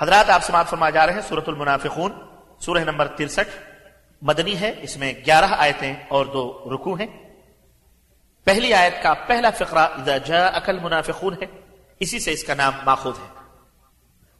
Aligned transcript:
حضرات، 0.00 0.30
آپ 0.30 0.44
سماعت 0.44 0.68
فرما 0.68 0.90
جا 0.90 1.06
رہے 1.06 1.12
ہیں 1.12 1.20
سورت 1.20 1.48
المنافقون، 1.48 2.12
سورہ 2.60 2.78
نمبر 2.78 3.06
ترسٹھ، 3.06 3.50
مدنی 4.22 4.60
ہے، 4.60 4.74
اس 4.82 4.96
میں 4.96 5.12
گیارہ 5.26 5.44
آیتیں 5.44 5.94
اور 6.08 6.26
دو 6.26 6.70
رکو 6.74 6.94
ہیں۔ 6.94 7.06
پہلی 8.44 8.74
آیت 8.74 9.02
کا 9.02 9.14
پہلا 9.14 9.50
فقرہ، 9.50 9.78
اذا 9.78 10.18
جاء 10.18 10.50
المنافقون 10.66 11.32
ہے، 11.32 11.46
اسی 12.00 12.18
سے 12.18 12.32
اس 12.32 12.44
کا 12.44 12.54
نام 12.54 12.72
ماخوذ 12.84 13.18
ہے۔ 13.18 13.40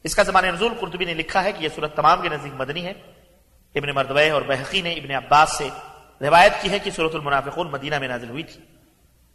اس 0.05 0.15
کا 0.15 0.23
زمان 0.23 0.45
نزول 0.45 0.75
قرطبی 0.81 1.05
نے 1.05 1.15
لکھا 1.15 1.45
ہے 1.45 1.53
کہ 1.53 1.65
یہ 1.65 1.69
صورت 1.75 1.97
تمام 1.97 2.23
کے 2.23 2.29
نزدیک 2.29 2.53
مدنی 2.55 2.87
ہے۔ 2.87 2.93
ابن 3.75 3.89
مردوے 3.95 4.31
اور 4.31 4.43
بحقی 4.43 4.81
نے 4.81 4.93
ابن 4.93 5.11
عباس 5.11 5.59
سے 5.59 5.69
روایت 6.21 6.53
کی 6.61 6.71
ہے 6.71 6.79
کہ 6.79 6.91
صورت 6.91 7.15
المنافقون 7.15 7.71
مدینہ 7.71 7.99
میں 7.99 8.09
نازل 8.09 8.31
ہوئی 8.31 8.43
تھی۔ 8.43 8.61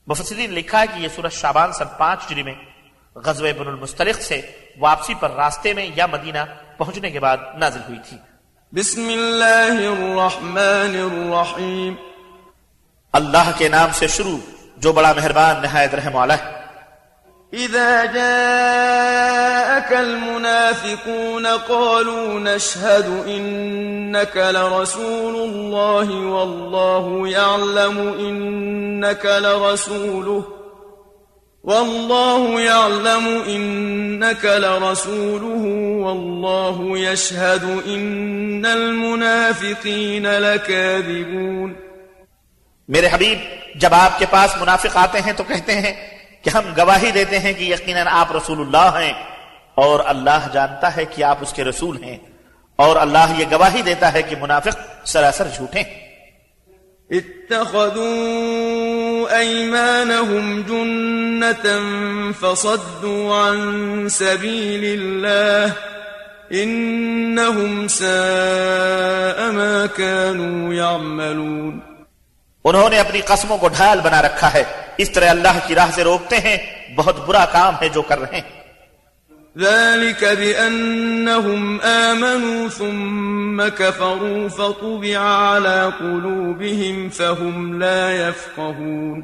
مفسرین 0.08 0.54
نے 0.54 0.60
لکھا 0.60 0.82
ہے 0.82 0.88
کہ 0.88 1.00
یہ 1.00 1.08
صورت 1.16 1.32
شابان 1.32 1.74
سن 1.74 1.86
پانچ 1.98 2.30
جری 2.30 2.44
میں 2.44 2.54
غزوہ 3.16 3.60
بن 3.60 3.68
المستلق 3.68 4.22
سے 4.22 4.42
واپسی 4.80 5.14
پر 5.20 5.32
راستے 5.32 5.74
میں 5.74 5.92
یا 5.96 6.06
مدینہ 6.06 6.38
پہنچنے 6.78 7.12
کے 7.12 7.20
بعد 7.20 7.38
نازل 7.58 7.80
ہوئی 7.90 8.00
تھی۔ 8.10 8.18
بسم 8.72 9.08
اللہ 9.08 9.92
الرحمن 9.92 10.96
الرحیم۔ 11.12 11.94
اللہ 13.14 13.52
کے 13.58 13.70
نام 13.70 13.90
سے 13.94 14.08
شروع 14.08 14.38
جو 14.78 14.92
بڑا 14.92 15.14
مہربان 15.14 15.56
نہایت 15.62 15.96
رحم 15.96 16.16
والا 16.16 16.36
ہے۔ 16.38 16.56
إذا 17.56 18.06
جاءك 18.06 19.94
المنافقون 19.94 21.46
قالوا 21.68 22.40
نشهد 22.40 23.28
إنك 23.28 24.38
لرسول 24.38 25.36
الله 25.36 26.10
والله 26.12 27.28
يعلم 27.30 28.12
إنك 28.20 29.26
لرسوله۔ 29.26 30.65
والله 31.66 32.62
يعلم 32.62 33.44
إنك 33.48 34.46
لرسوله 34.46 35.64
والله 36.06 36.98
يشهد 36.98 37.64
إن 37.86 38.66
المنافقين 38.66 40.26
لكاذبون. 40.26 41.74
میرے 42.88 43.08
حبیب 43.12 43.38
جب 43.76 43.94
آپ 43.94 44.20
کے 44.20 44.26
پاس 44.30 44.58
منافق 44.62 44.98
آتے 44.98 45.20
ہیں 45.20 45.34
تو 45.34 45.44
کہتے 45.44 45.76
ہیں 45.82 45.94
کہ 46.42 46.50
ہم 46.50 46.62
گواہی 46.78 47.12
دیتے 47.12 47.40
ہیں 47.40 47.54
کہ 47.54 47.64
یقیناً 47.64 48.08
آپ 48.10 48.36
رسول 48.36 48.60
اللہ 48.62 49.00
ہیں 49.00 49.14
اور 49.76 50.00
اللہ 50.06 50.48
جانتا 50.54 50.96
ہے 50.96 51.06
کہ 51.06 51.24
آپ 51.24 51.38
اس 51.42 51.54
کے 51.54 51.64
رسول 51.64 52.04
ہیں 52.04 52.18
اور 52.76 52.96
اللہ 52.96 53.34
یہ 53.38 53.46
گواہی 53.52 53.82
دیتا 53.82 54.14
ہے 54.14 54.22
کہ 54.22 54.36
منافق 54.42 55.08
سراسر 55.08 55.48
جھوٹے 55.56 55.80
ہیں۔ 55.80 56.06
اتخذوا 57.10 58.85
أيمانهم 59.40 60.62
جنة 60.68 61.70
فصدوا 62.40 63.50
عن 63.50 64.10
سبيل 64.10 65.00
الله 65.00 65.68
إنهم 66.54 67.88
ساء 67.88 69.52
ما 69.52 69.86
كانوا 69.96 70.74
يعملون. 70.74 71.80
انہوں 72.64 72.90
نے 72.90 73.00
اپنی 73.00 73.22
قسموں 73.22 73.58
کو 73.58 73.68
ڈھال 73.68 74.00
بنا 74.04 74.22
رکھا 74.22 74.54
ہے۔ 74.54 74.64
اس 74.98 75.12
طرح 75.12 75.30
اللہ 75.30 75.60
کی 75.68 75.76
راہ 75.76 75.90
سے 75.92 76.04
روکتے 76.04 76.38
ہیں۔ 76.38 76.58
بہت 76.96 77.28
برا 77.28 77.46
کام 77.46 77.76
ہے 77.82 77.90
جو 77.90 78.02
کر 78.02 78.20
رہے 78.20 78.38
ہیں۔ 78.38 78.65
ذلك 79.58 80.24
بأنهم 80.24 81.82
آمنوا 81.82 82.70
ثم 82.70 83.68
كفروا 83.68 84.50
فطبع 84.50 85.18
على 85.18 85.94
قلوبهم 86.00 87.10
فهم 87.10 87.80
لا 87.80 88.28
يفقهون. 88.28 89.24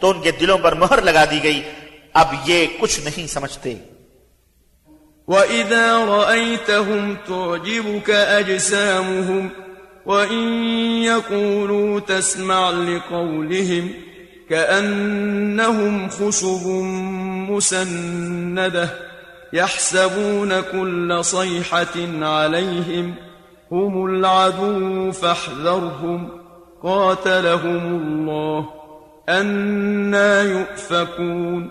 تو 0.00 0.10
ان 0.10 0.20
کے 0.22 0.30
دلوں 0.40 0.58
پر 0.58 0.72
مہر 0.82 1.02
لگا 1.02 1.24
دی 1.30 1.42
گئی 1.42 1.62
اب 2.20 2.34
یہ 2.46 2.66
کچھ 2.80 3.00
نہیں 3.00 3.26
سمجھتے 3.26 3.74
وإذا 5.28 6.04
رأيتهم 6.04 7.16
تعجبك 7.28 8.10
أجسامهم 8.10 9.50
وإن 10.06 10.62
يقولوا 11.02 12.00
تسمع 12.00 12.70
لقولهم 12.70 13.90
كأنهم 14.50 16.08
خشب 16.08 16.66
مسندة 17.50 18.88
يحسبون 19.52 20.60
كل 20.62 21.24
صيحة 21.24 21.96
عليهم 22.22 23.14
هم 23.72 24.06
العدو 24.06 25.12
فاحذرهم 25.12 26.30
قاتلهم 26.82 27.84
الله 27.94 28.66
أنا 29.28 30.42
يؤفكون 30.42 31.70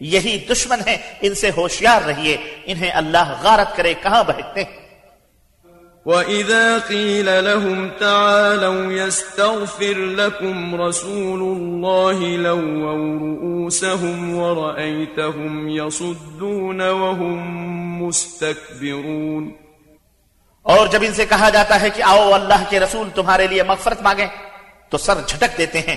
یہی 0.00 0.38
دشمن 0.38 0.80
ہیں 0.86 0.96
ان 1.20 1.34
سے 1.34 1.50
ہوشیار 1.56 2.02
رہیے 2.02 2.36
انہیں 2.64 2.90
اللہ 2.94 3.38
غارت 3.42 3.76
کرے 3.76 3.94
کہاں 4.02 4.24
بہکتے 4.24 4.62
ہیں؟ 4.62 4.86
وَإِذَا 6.06 6.78
قِيلَ 6.88 7.30
لَهُمْ 7.40 7.98
تَعَالَوْا 7.98 8.92
يَسْتَغْفِرْ 8.92 9.96
لَكُمْ 9.96 10.80
رَسُولُ 10.80 11.56
اللَّهِ 11.56 12.36
لَوَّوْا 12.36 13.18
رُؤُوسَهُمْ 13.20 14.34
وَرَأَيْتَهُمْ 14.34 15.68
يَصُدُّونَ 15.68 16.82
وَهُمْ 16.82 17.38
مُسْتَكْبِرُونَ 18.02 19.50
اور 20.62 20.86
جب 20.86 21.02
ان 21.02 21.14
سے 21.14 21.26
کہا 21.26 21.50
جاتا 21.50 21.80
ہے 21.80 21.90
کہ 21.90 22.02
آؤ 22.02 22.32
اللہ 22.32 22.64
کے 22.68 22.80
رسول 22.80 23.10
تمہارے 23.14 23.46
لیے 23.46 23.62
مغفرت 23.62 24.02
مانگیں 24.02 24.26
تو 24.88 24.98
سر 24.98 25.14
جھٹک 25.26 25.58
دیتے 25.58 25.80
ہیں 25.80 25.96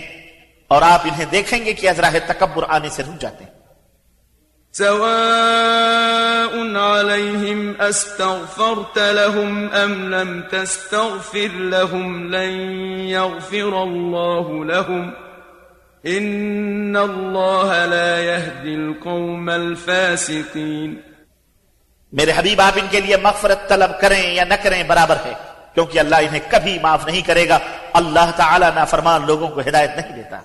اور 0.67 0.81
آپ 0.81 0.99
انہیں 1.03 1.25
دیکھیں 1.31 1.66
گے 1.66 1.73
کہ 1.73 1.89
ازراہ 1.89 2.13
تکبر 2.27 2.63
آنے 2.67 2.89
سے 2.89 3.03
رک 3.03 3.21
جاتے 3.21 3.43
ہیں۔ 3.43 3.59
سواء 4.74 6.53
عليهم 6.78 7.81
أستغفرت 7.81 8.97
لهم 8.97 9.69
أم 9.74 10.16
لم 10.16 10.41
تستغفر 10.41 11.47
لهم 11.53 12.35
لن 12.35 12.52
يغفر 13.08 13.74
الله 13.84 14.66
لهم 14.66 15.13
إن 16.06 16.97
الله 16.97 17.85
لا 17.85 18.12
يهدي 18.24 18.75
القوم 18.75 19.50
الفاسقين 19.50 20.94
میرے 22.13 22.31
حبیب، 22.35 22.62
آپ 22.62 22.74
ان 22.75 22.88
کے 22.90 23.00
لیے 23.00 23.18
مغفرت 23.18 23.69
طلب 23.69 24.00
کریں 24.02 24.34
یا 24.34 24.44
نہ 24.44 24.53
کریں 24.63 24.84
برابر 24.84 25.16
ہے، 25.25 25.34
کیونکہ 25.74 26.00
اللہ 26.00 26.16
انہیں 26.16 26.46
کبھی 26.50 26.79
معاف 26.81 27.06
نہیں 27.06 27.22
کرے 27.22 27.50
گا۔ 27.50 27.59
اللہ 27.94 28.31
تعالی 28.35 28.66
نافرمان 28.75 29.25
لوگوں 29.25 29.47
کو 29.47 29.59
ہدایت 29.59 29.91
نہیں 29.97 30.16
دیتا۔ 30.16 30.40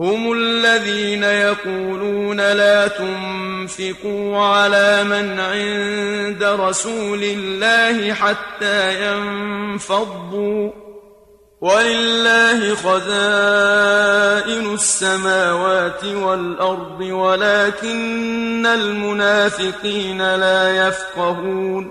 هم 0.00 0.32
الذين 0.32 1.22
يقولون 1.24 2.40
لا 2.40 2.88
تنفقوا 2.88 4.38
على 4.38 5.04
من 5.04 5.40
عند 5.40 6.42
رسول 6.42 7.22
الله 7.22 8.14
حتى 8.14 9.04
ينفضوا 9.06 10.70
ولله 11.60 12.74
خزائن 12.74 13.04
السماوات 14.74 16.04
والأرض 16.04 17.00
ولكن 17.00 18.66
المنافقين 18.66 20.18
لا 20.36 20.88
يفقهون 20.88 21.90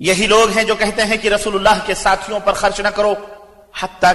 یہی 0.00 0.26
لوگ 0.26 0.50
ہیں 0.50 0.64
جو 0.64 0.74
کہتے 0.74 1.02
ہیں 1.04 1.16
کہ 1.16 1.28
رسول 1.28 1.54
اللہ 1.54 1.78
کے 1.86 1.94
ساتھیوں 1.94 2.40
پر 2.40 2.52
خرچ 2.52 2.80
نہ 2.80 2.88
کرو۔ 2.88 3.14
حتیٰ 3.82 4.12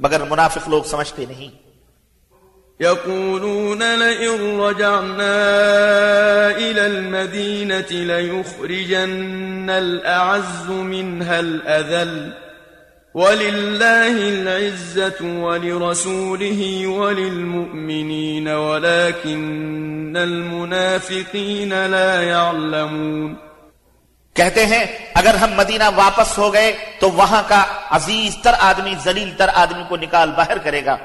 مگر 0.00 0.20
منافق 0.30 0.68
لوگ 0.68 0.82
سمجھتے 0.82 1.24
نہیں۔ 1.28 1.68
يقولون 2.80 3.78
لئن 3.78 4.60
رجعنا 4.60 5.34
إلى 6.56 6.80
المدينة 6.80 7.90
ليخرجن 7.90 9.70
الأعز 9.70 10.68
منها 10.68 11.38
الأذل 11.38 12.30
ولله 13.14 14.18
العزة 14.20 15.40
ولرسوله 15.40 16.90
وللمؤمنين 17.00 18.48
ولكن 18.48 20.16
المنافقين 20.16 21.72
لا 21.90 22.22
يعلمون۔ 22.22 23.47
کہتے 24.38 24.66
ہیں، 24.66 24.86
اگر 25.14 25.34
ہم 25.34 25.50
مدینہ 25.56 25.82
واپس 25.96 26.38
ہو 26.38 26.54
گئے 26.54 26.76
تو 27.00 27.10
وہاں 27.10 27.42
کا 27.48 27.64
عزیز 27.90 28.36
تر 28.42 28.54
آدمی، 28.58 28.94
ذلیل 29.04 29.30
تر 29.36 29.48
آدمی 29.54 29.82
کو 29.88 29.96
نکال 29.96 30.30
باہر 30.36 30.58
کرے 30.58 30.84
گا۔ 30.84 30.96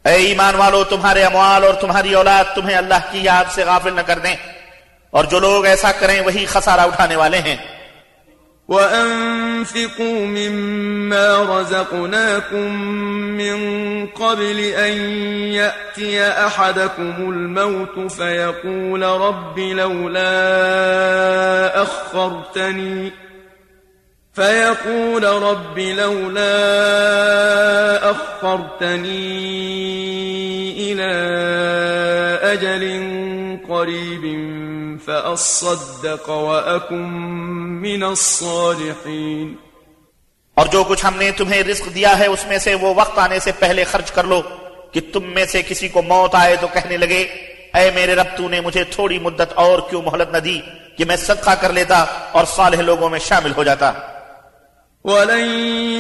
اے 0.05 0.15
ایمان 0.15 0.55
والو، 0.55 0.85
تمہارے 0.85 1.25
اموال 1.25 1.65
اور 1.65 1.75
تمہاری 1.75 2.15
اولاد 2.15 2.55
تمہیں 2.55 2.77
اللہ 2.77 2.95
کی 3.11 3.19
یاد 3.23 3.45
سے 3.51 3.65
غافل 3.65 3.93
نہ 3.93 4.01
کر 4.01 4.19
دیں۔ 4.19 4.37
اور 5.11 5.25
جو 5.25 5.39
لوگ 5.39 5.67
ایسا 5.67 5.93
کریں، 5.93 6.21
وہی 6.21 6.47
خسارہ 6.47 6.81
اٹھانے 6.81 7.17
والے 7.17 7.39
ہیں۔ 7.39 7.78
وأنفقوا 8.69 10.27
مما 10.27 11.59
رزقناكم 11.59 12.83
من 13.37 13.59
قبل 14.07 14.61
أن 14.61 14.93
يأتي 15.53 16.23
أحدكم 16.23 17.15
الموت 17.19 18.13
فيقول 18.13 19.03
رب 19.03 19.59
لولا 19.59 20.33
أخرتني 21.83 23.13
فيقول 24.35 25.25
رب 25.25 25.79
لولا 25.79 26.51
أخرتني 28.11 29.29
إلى 30.93 31.13
أجل 32.43 32.83
قريب 33.79 34.25
فأصدق 35.07 36.29
وأكن 36.29 37.09
من 37.83 38.03
الصالحين. 38.03 39.57
اور 40.57 40.67
جو 40.67 40.85
کچھ 40.85 41.05
ہم 41.07 41.15
نے 41.17 41.31
تمہیں 41.37 41.63
رزق 41.63 41.95
دیا 41.95 42.19
ہے 42.19 42.27
اس 42.27 42.47
میں 42.49 42.59
سے 42.59 42.75
وہ 42.75 42.95
وقت 42.97 43.19
آنے 43.19 43.39
سے 43.39 43.53
پہلے 43.59 43.85
خرچ 43.85 44.11
کر 44.13 44.25
لو 44.25 44.41
کہ 44.93 45.01
تم 45.13 45.25
میں 45.35 45.47
سے 45.47 45.63
کسی 45.63 45.89
کو 45.89 46.03
موت 46.03 46.35
آئے 46.35 46.57
تو 46.61 46.67
کہنے 46.73 46.97
لگے 46.97 47.23
اے 47.75 47.91
میرے 47.95 48.15
رب 48.15 48.31
تو 48.37 48.49
نے 48.49 48.61
مجھے 48.61 48.85
تھوڑی 48.85 49.19
مدت 49.19 49.51
اور 49.55 49.79
کیوں 49.91 50.03
مہلت 50.03 50.31
نہ 50.33 50.39
دی 50.39 50.59
کہ 50.97 51.05
میں 51.05 51.17
صدقہ 51.17 51.55
کر 51.61 51.73
لیتا 51.73 51.99
اور 52.33 52.45
صالح 52.45 52.81
لوگوں 52.81 53.09
میں 53.11 53.19
شامل 53.19 53.53
ہو 53.57 53.63
جاتا۔ 53.65 53.93
ولن 55.05 55.47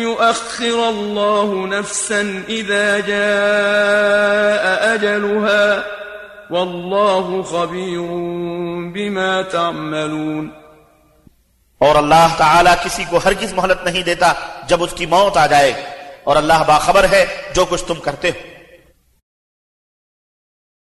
يؤخر 0.03 0.79
الله 0.89 1.67
نفسا 1.67 2.23
إذا 2.49 2.87
جاء 2.99 4.65
أجلها 4.95 5.65
واللہ 6.51 7.43
خبیر 7.43 7.99
بما 8.93 9.43
تعملون۔ 9.43 10.51
اور 11.79 11.95
اللہ 11.95 12.29
تعالی 12.37 12.71
کسی 12.85 13.05
کو 13.11 13.19
ہرگز 13.25 13.55
مہلت 13.55 13.85
نہیں 13.85 14.03
دیتا 14.03 14.33
جب 14.67 14.83
اس 14.83 14.93
کی 14.93 15.07
موت 15.07 15.37
آ 15.37 15.47
جائے۔ 15.47 15.73
اور 16.25 16.37
اللہ 16.37 16.65
باخبر 16.67 17.07
ہے 17.13 17.27
جو 17.55 17.65
کچھ 17.65 17.85
تم 17.85 17.95
کرتے 17.95 18.29
ہو۔ 18.29 18.58